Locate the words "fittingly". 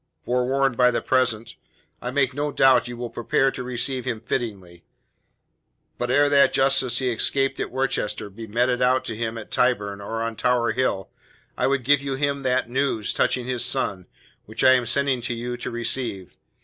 4.19-4.83